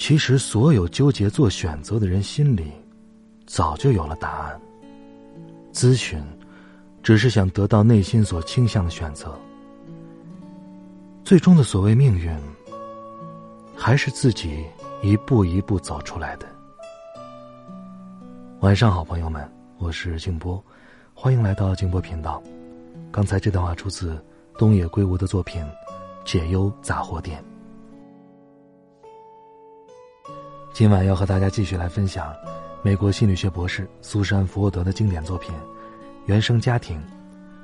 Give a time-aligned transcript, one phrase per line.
[0.00, 2.72] 其实，所有纠结做选择的人心里，
[3.46, 4.58] 早就有了答案。
[5.74, 6.18] 咨询，
[7.02, 9.38] 只是想得到内心所倾向的选择。
[11.22, 12.34] 最终的所谓命运，
[13.76, 14.64] 还是自己
[15.02, 16.46] 一步一步走出来的。
[18.60, 20.64] 晚上好，朋友们，我是静波，
[21.12, 22.42] 欢迎来到静波频道。
[23.12, 24.18] 刚才这段话出自
[24.56, 25.62] 东野圭吾的作品
[26.24, 27.38] 《解忧杂货店》。
[30.72, 32.34] 今晚要和大家继续来分享
[32.82, 35.54] 美国心理学博士苏珊·福沃德的经典作品
[36.26, 37.02] 《原生家庭：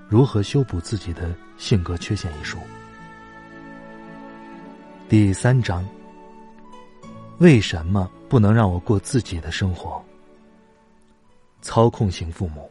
[0.08, 2.58] 如何修补自己的性格缺陷》一书。
[5.08, 5.86] 第三章：
[7.38, 10.04] 为什么不能让我过自己的生活？
[11.62, 12.70] 操控型父母。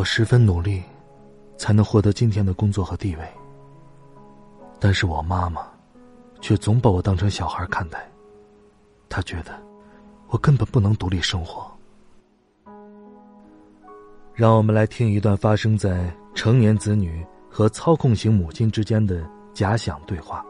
[0.00, 0.82] 我十分努力，
[1.58, 3.22] 才能获得今天的工作和地位。
[4.78, 5.60] 但是我妈妈，
[6.40, 8.10] 却总把我当成小孩看待。
[9.10, 9.52] 她觉得，
[10.28, 11.70] 我根本不能独立生活。
[14.32, 20.42] 让我们来听一段发生在成年子女和操控型母亲之间的假想对话。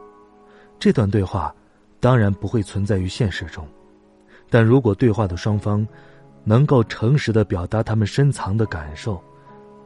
[0.78, 1.52] 这段对话，
[1.98, 3.66] 当然不会存在于现实中，
[4.48, 5.84] 但如果对话的双方，
[6.44, 9.20] 能够诚实的表达他们深藏的感受。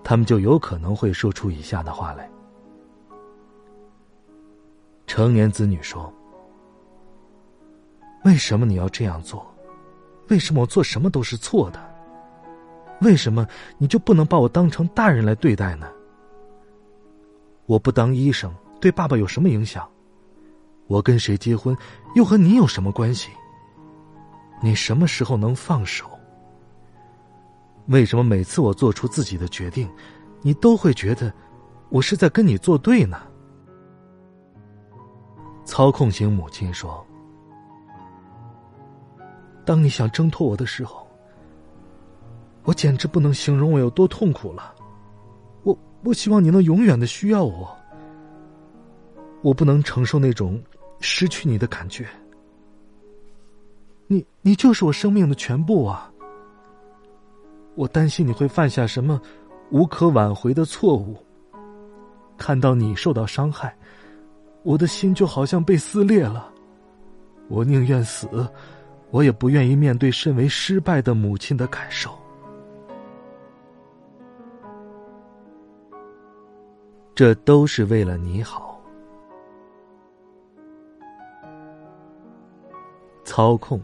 [0.05, 2.31] 他们就有可能会说出以下的话来。
[5.07, 6.13] 成年子女说
[8.25, 9.45] ：“为什么你要这样做？
[10.29, 11.81] 为什么我做什么都是错的？
[13.01, 13.47] 为什么
[13.79, 15.91] 你就不能把我当成大人来对待呢？
[17.67, 19.89] 我不当医生对爸爸有什么影响？
[20.87, 21.77] 我跟谁结婚
[22.15, 23.31] 又和你有什么关系？
[24.63, 26.07] 你什么时候能放手？”
[27.87, 29.89] 为什么每次我做出自己的决定，
[30.41, 31.33] 你都会觉得
[31.91, 33.19] 我是在跟你作对呢？
[35.67, 37.07] 操控型母亲说
[39.65, 41.07] ：“当你想挣脱我的时候，
[42.65, 44.75] 我简直不能形容我有多痛苦了。
[45.63, 47.75] 我我希望你能永远的需要我，
[49.43, 50.63] 我不能承受那种
[51.01, 52.07] 失去你的感觉。
[54.07, 56.11] 你你就是我生命的全部啊！”
[57.75, 59.21] 我担心你会犯下什么
[59.71, 61.17] 无可挽回的错误。
[62.37, 63.77] 看到你受到伤害，
[64.63, 66.53] 我的心就好像被撕裂了。
[67.49, 68.29] 我宁愿死，
[69.11, 72.11] 我也不愿意面对身为失败的母亲的感受。
[77.15, 78.81] 这都是为了你好。
[83.25, 83.81] 操控，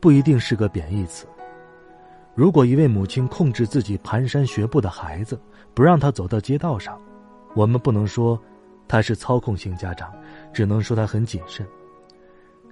[0.00, 1.26] 不一定是个贬义词。
[2.34, 5.38] 如果一位母亲控制自己蹒跚学步的孩子，
[5.74, 6.98] 不让他走到街道上，
[7.54, 8.40] 我们不能说
[8.88, 10.10] 他是操控型家长，
[10.50, 11.66] 只能说他很谨慎。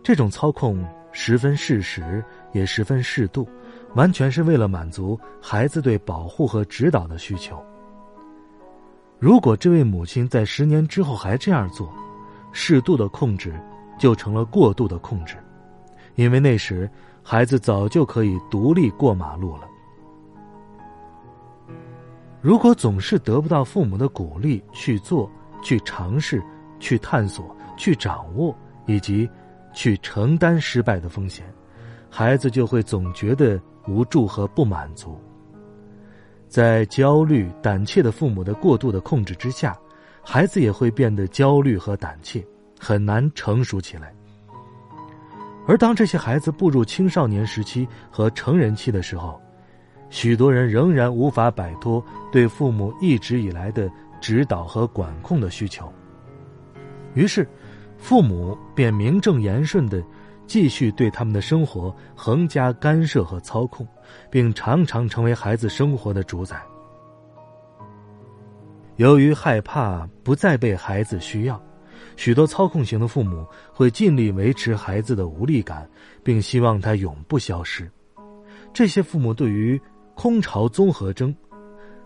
[0.03, 0.83] 这种操控
[1.13, 3.47] 十分适时，也十分适度，
[3.95, 7.63] 完全是为了满足孩子对保护和指导的需求。
[9.19, 11.93] 如果这位母亲在十年之后还这样做，
[12.51, 13.53] 适度的控制
[13.99, 15.37] 就成了过度的控制，
[16.15, 16.91] 因为那时。
[17.23, 19.69] 孩子早就可以独立过马路了。
[22.41, 25.31] 如果总是得不到父母的鼓励去做、
[25.63, 26.43] 去尝试、
[26.79, 29.29] 去探索、去掌握以及
[29.75, 31.45] 去承担失败的风险，
[32.09, 35.21] 孩子就会总觉得无助和不满足。
[36.49, 39.79] 在焦虑、胆怯的父母的过度的控制之下，
[40.23, 42.45] 孩子也会变得焦虑和胆怯，
[42.79, 44.15] 很难成熟起来。
[45.71, 49.41] 而当这些孩子步入青少年时期和成人期的时候，
[50.09, 53.89] 许多人仍然无法摆脱对父母一直以来的
[54.21, 55.89] 指导和管控的需求。
[57.15, 57.49] 于是，
[57.97, 60.03] 父母便名正言顺的
[60.45, 63.87] 继续对他们的生活横加干涉和操控，
[64.29, 66.61] 并常常成为孩子生活的主宰。
[68.97, 71.63] 由于害怕不再被孩子需要，
[72.17, 75.89] 许多操控型的父母会尽力维持孩子的无力感，
[76.23, 77.91] 并希望他永不消失。
[78.73, 79.81] 这些父母对于
[80.15, 81.35] 空巢综合征，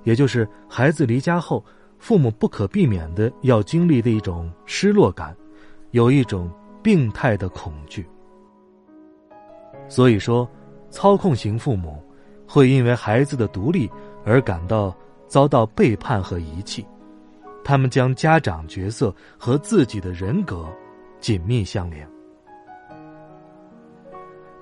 [0.05, 1.65] 也就是孩子离家后，
[1.99, 5.37] 父母不可避免的要经历的一种失落感，
[5.91, 6.51] 有一种
[6.83, 8.07] 病态的恐惧。
[9.89, 10.49] 所以说，
[10.91, 12.03] 操控型父母
[12.47, 13.91] 会因为孩子的独立
[14.25, 14.97] 而感到
[15.27, 16.87] 遭到背叛和遗弃。
[17.65, 20.69] 他们将家长角色和自己的人格
[21.19, 22.07] 紧密相连。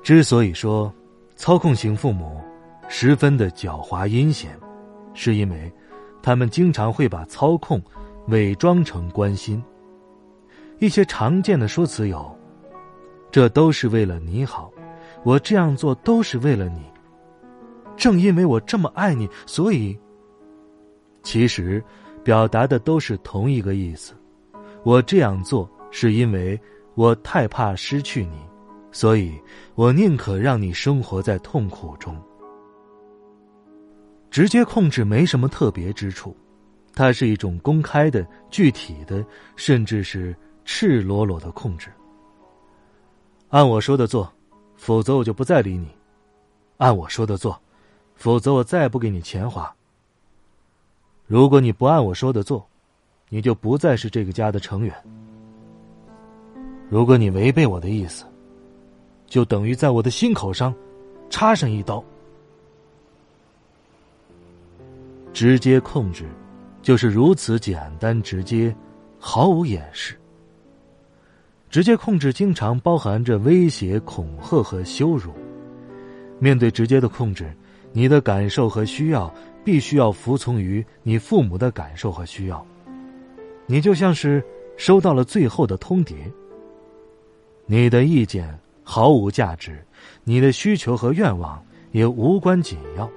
[0.02, 0.92] 之所以说
[1.34, 2.40] 操控型父母
[2.88, 4.56] 十分的狡猾阴险，
[5.14, 5.70] 是因为
[6.22, 7.82] 他们经常会把操控
[8.28, 9.62] 伪装成关心。
[10.78, 12.36] 一些常见的说辞有
[13.30, 14.72] ：“这都是为了你好，
[15.24, 16.82] 我这样做都是为了你。
[17.96, 19.98] 正因为我这么爱你，所以……”
[21.24, 21.82] 其实。
[22.24, 24.14] 表达的都是同一个意思，
[24.84, 26.58] 我这样做是因为
[26.94, 28.36] 我太怕失去你，
[28.92, 29.32] 所以
[29.74, 32.16] 我宁可让你生活在痛苦中。
[34.30, 36.34] 直接控制没什么特别之处，
[36.94, 39.24] 它是一种公开的、具体的，
[39.56, 40.34] 甚至是
[40.64, 41.90] 赤裸裸的控制。
[43.48, 44.32] 按我说的做，
[44.76, 45.88] 否则我就不再理你；
[46.78, 47.60] 按我说的做，
[48.14, 49.74] 否则我再不给你钱花。
[51.26, 52.66] 如果你不按我说的做，
[53.28, 54.94] 你就不再是这个家的成员。
[56.88, 58.24] 如果你违背我的意思，
[59.26, 60.74] 就等于在我的心口上
[61.30, 62.04] 插上一刀。
[65.32, 66.28] 直接控制，
[66.82, 68.74] 就是如此简单直接，
[69.18, 70.14] 毫无掩饰。
[71.70, 75.32] 直接控制经常包含着威胁、恐吓和羞辱。
[76.38, 77.50] 面对直接的控制，
[77.92, 79.32] 你的感受和需要。
[79.64, 82.66] 必须要服从于你父母的感受和需要，
[83.66, 84.42] 你就像是
[84.76, 86.14] 收到了最后的通牒。
[87.66, 89.84] 你的意见毫无价值，
[90.24, 93.08] 你的需求和愿望也无关紧要，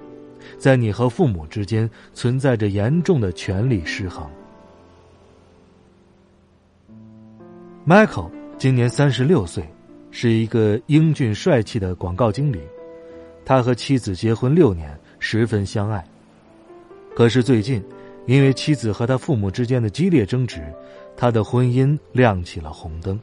[0.58, 4.30] 在你和父母之间存在着严重的权力失衡。
[7.88, 9.68] Michael 今年三十六岁，
[10.12, 12.60] 是一个英俊帅气的广告经理，
[13.44, 16.06] 他和妻子结婚六年，十分相爱。
[17.16, 17.82] 可是最近，
[18.26, 20.62] 因为妻子和他父母之间的激烈争执，
[21.16, 23.18] 他的婚姻亮起了红灯，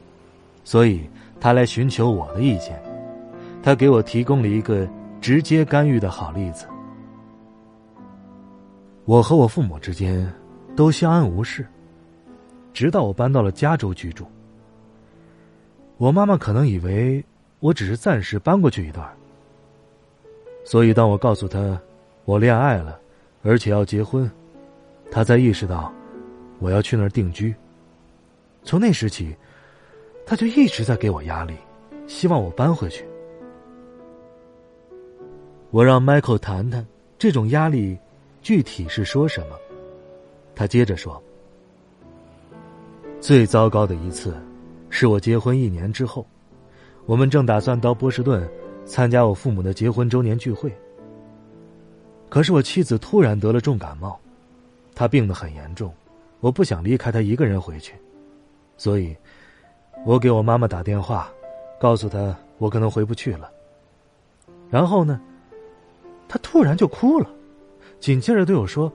[0.63, 1.07] 所以
[1.39, 2.81] 他来寻求我的意见。
[3.61, 4.89] 他给我提供了一个
[5.21, 6.65] 直接干预的好例子。
[9.05, 10.27] 我和我父母之间
[10.75, 11.63] 都相安无事，
[12.73, 14.25] 直到我搬到了加州居住。
[15.97, 17.23] 我妈妈可能以为
[17.59, 19.07] 我只是暂时搬过去一段，
[20.65, 21.79] 所以当我告诉她
[22.25, 22.99] 我恋爱了。
[23.43, 24.29] 而且要结婚，
[25.11, 25.93] 他才意识到
[26.59, 27.53] 我要去那儿定居。
[28.63, 29.35] 从那时起，
[30.25, 31.53] 他就一直在给我压力，
[32.07, 33.05] 希望我搬回去。
[35.71, 36.85] 我让 Michael 谈谈
[37.19, 37.97] 这种压力
[38.41, 39.57] 具体是说什么。
[40.55, 41.21] 他接着说
[43.19, 44.33] ：“最糟糕的一次，
[44.89, 46.25] 是我结婚一年之后，
[47.05, 48.47] 我们正打算到波士顿
[48.85, 50.71] 参加我父母的结婚周年聚会。”
[52.33, 54.19] 可是我妻子突然得了重感冒，
[54.95, 55.93] 她病得很严重，
[56.39, 57.93] 我不想离开她一个人回去，
[58.75, 59.15] 所以，
[60.03, 61.31] 我给我妈妈打电话，
[61.79, 63.51] 告诉她我可能回不去了。
[64.67, 65.21] 然后呢，
[66.27, 67.29] 她突然就哭了，
[67.99, 68.91] 紧接着对我说：“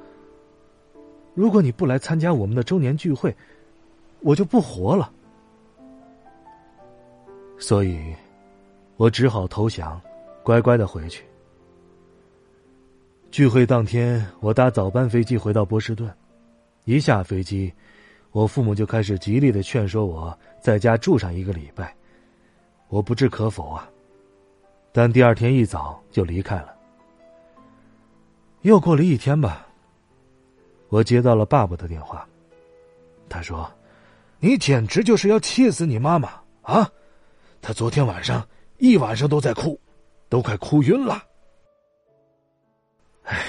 [1.35, 3.33] 如果你不来参加我们的周年聚会，
[4.19, 5.13] 我就不活了。”
[7.57, 8.13] 所以，
[8.97, 10.01] 我只好投降，
[10.43, 11.25] 乖乖的回去。
[13.31, 16.11] 聚会当天，我搭早班飞机回到波士顿。
[16.85, 17.71] 一下飞机，
[18.33, 21.95] 我父母就开始极力的劝说我在家住上一个礼拜。
[22.89, 23.89] 我不置可否啊，
[24.93, 26.75] 但第二天一早就离开了。
[28.63, 29.67] 又过了一天吧，
[30.89, 32.27] 我接到了爸爸的电话。
[33.29, 33.71] 他说
[34.41, 36.31] ：“你简直就是要气死你妈妈
[36.63, 36.91] 啊！
[37.61, 39.79] 她昨天晚上一晚上都在哭，
[40.31, 41.23] 都快哭晕了。”
[43.29, 43.45] 唉，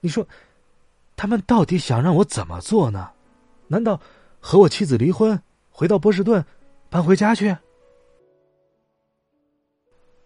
[0.00, 0.26] 你说，
[1.14, 3.08] 他们到底想让我怎么做呢？
[3.68, 4.00] 难道
[4.40, 5.40] 和我妻子离婚，
[5.70, 6.44] 回到波士顿，
[6.88, 7.56] 搬回家去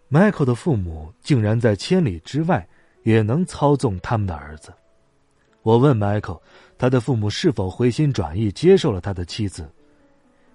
[0.09, 2.67] ？Michael 的父母竟然在千里之外
[3.03, 4.73] 也能操纵他们的儿子。
[5.61, 6.41] 我问 Michael，
[6.79, 9.71] 他的父母是否回心转意接受了他的妻子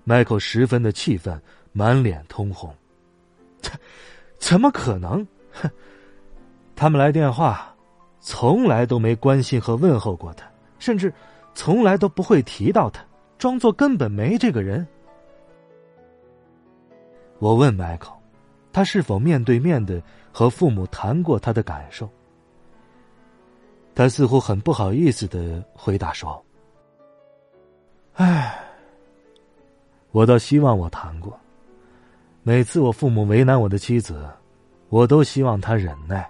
[0.04, 2.74] ？Michael 十分的气愤，满脸通红。
[4.40, 5.24] 怎么可能？
[5.52, 5.70] 哼！
[6.80, 7.76] 他们来电话，
[8.20, 11.12] 从来都没关心和问候过他，甚至
[11.54, 13.04] 从来都不会提到他，
[13.36, 14.88] 装作根本没这个人。
[17.38, 18.10] 我问迈克，
[18.72, 22.08] 他是否面对面的和父母谈过他的感受？
[23.94, 26.42] 他似乎很不好意思的回答说
[28.16, 28.58] ：“唉，
[30.12, 31.38] 我倒希望我谈过。
[32.42, 34.26] 每次我父母为难我的妻子，
[34.88, 36.26] 我都希望他忍耐。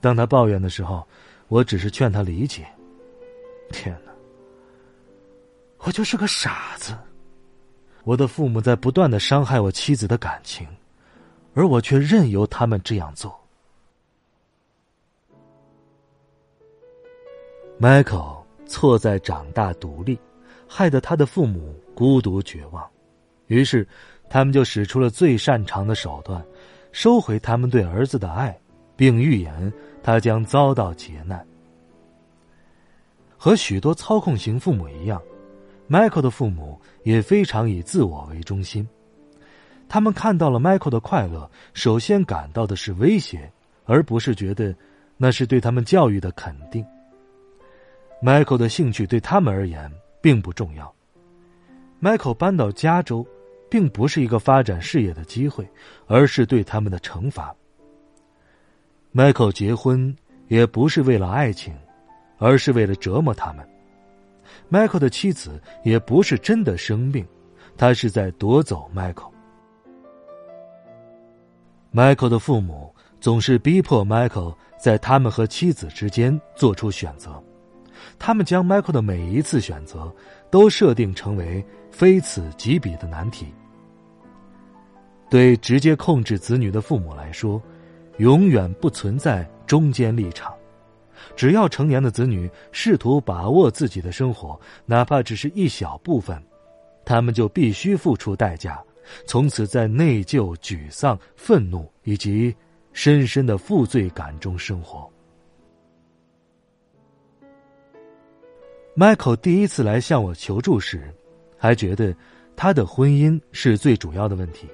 [0.00, 1.06] 当他抱怨的时候，
[1.48, 2.66] 我只是劝他理解。
[3.70, 4.10] 天哪，
[5.78, 6.96] 我就是个傻子！
[8.04, 10.66] 我的父母在不断的伤害我妻子的感情，
[11.54, 13.36] 而我却任由他们这样做。”
[17.78, 20.18] Michael 错在长大独立，
[20.66, 22.88] 害得他的父母孤独绝望，
[23.46, 23.86] 于是
[24.28, 26.44] 他们就使出了最擅长的手段，
[26.92, 28.58] 收回他们对儿子的爱，
[28.96, 31.44] 并预言他将遭到劫难。
[33.36, 35.20] 和许多操控型父母一样
[35.88, 38.86] ，Michael 的父母也非常以自我为中心。
[39.88, 43.50] 他们看到了 Michael 的快乐，首先感到的是威胁，
[43.84, 44.74] 而不是觉得
[45.16, 46.84] 那是对他们教育的肯定。
[48.22, 49.90] Michael 的兴趣对他们而言
[50.20, 50.94] 并不重要。
[52.00, 53.26] Michael 搬到加州，
[53.70, 55.66] 并不是一个发展事业的机会，
[56.06, 57.54] 而是对他们的惩罚。
[59.12, 60.14] Michael 结婚
[60.46, 61.74] 也不是为了爱情，
[62.38, 63.68] 而是为了折磨他们。
[64.70, 67.26] Michael 的妻子也不是真的生病，
[67.76, 69.30] 他是在夺走 Michael。
[71.92, 77.42] Michael 的父母总是逼迫 Michael 在他们和妻子之间做出选择。
[78.16, 80.14] 他们将 Michael 的每一次选择
[80.50, 83.46] 都设定成为非此即彼的难题。
[85.28, 87.60] 对直接控制子女的父母来说，
[88.20, 90.54] 永远不存在中间立场。
[91.34, 96.40] 只要成年的子女试图把握自己的生活，哪怕只是一小部分，
[97.02, 98.78] 他们就必须付出代价，
[99.26, 102.54] 从此在内疚、沮丧、愤怒以及
[102.92, 105.10] 深深的负罪感中生活。
[108.94, 111.10] Michael 第一次来向我求助时，
[111.56, 112.14] 还觉得
[112.54, 114.68] 他的婚姻是最主要的问题，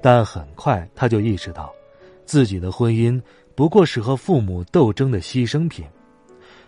[0.00, 1.74] 但很快他就意识到，
[2.24, 3.20] 自己的婚姻
[3.54, 5.84] 不过是和父母斗争的牺牲品，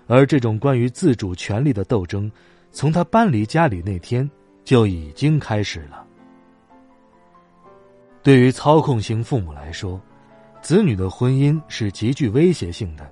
[0.06, 2.30] 而这种关于自主权利的斗争，
[2.70, 4.28] 从他搬离家里那天
[4.64, 6.04] 就已经开始了。
[8.22, 10.00] 对于操控型父母来说，
[10.62, 13.10] 子女的婚姻是极具威胁性的。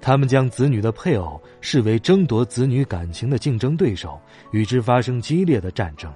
[0.00, 4.18] 他们将子女的配偶视为争夺子女感情的竞争对手，
[4.50, 6.12] 与之发生激烈的战争，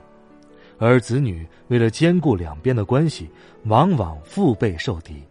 [0.79, 3.29] 而子女为了兼顾两边的关系，
[3.65, 5.23] 往往腹背受敌。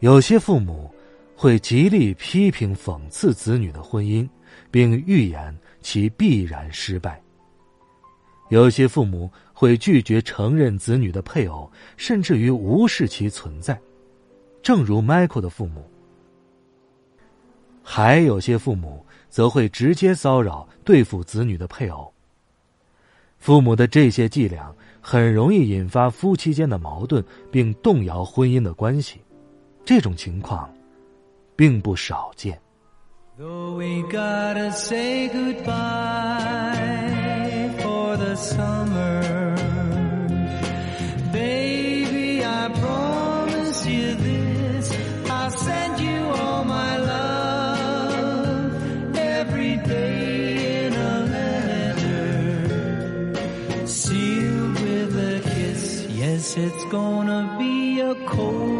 [0.00, 0.92] 有些父母
[1.36, 4.28] 会极力批评、讽刺子女的婚姻，
[4.70, 7.12] 并预言其必然失败；
[8.48, 13.80] 有些父母会拒绝承认子女的配偶，甚至于无视其存在，
[14.62, 15.88] 正如 Michael 的父母。
[17.82, 22.11] 还有些父母则会直接骚扰对付子女的配偶。
[23.42, 27.20] 父母的这些伎俩很容易引发夫妻间的矛盾，
[27.50, 29.20] 并动摇婚姻的关系。
[29.84, 30.72] 这种情况
[31.56, 32.56] 并不少见。
[56.92, 58.71] Gonna be a cold,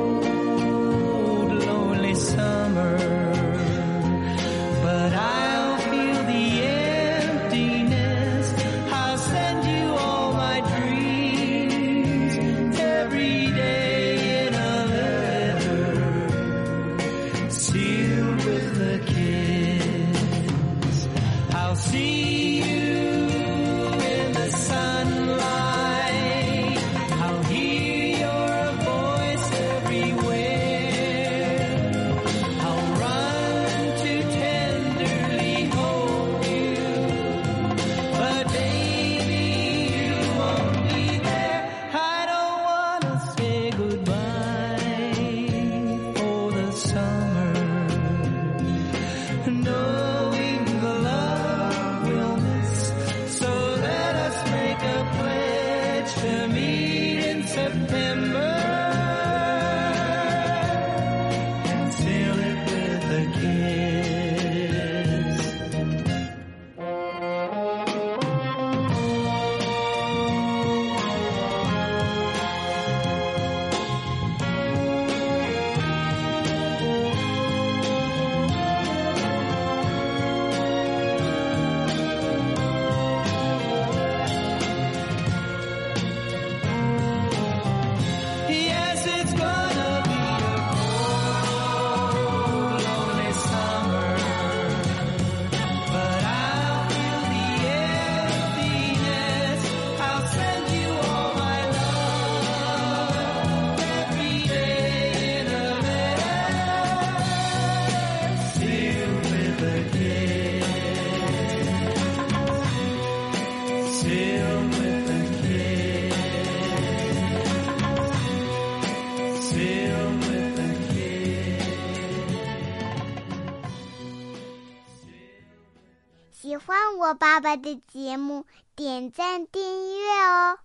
[127.15, 130.59] 爸爸的节目，点赞订阅哦。